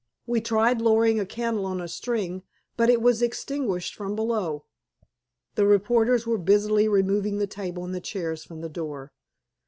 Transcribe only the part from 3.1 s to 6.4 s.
extinguished from below." The reporters were